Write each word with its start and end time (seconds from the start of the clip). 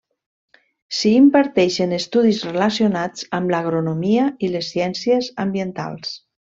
S'hi 0.99 1.11
imparteixen 1.17 1.93
estudis 1.99 2.41
relacionats 2.49 3.29
amb 3.41 3.55
l'agronomia 3.57 4.27
i 4.47 4.53
les 4.59 4.75
ciències 4.75 5.33
ambientals. 5.49 6.21